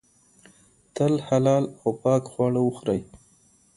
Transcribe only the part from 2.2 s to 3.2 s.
خواړه وخورئ.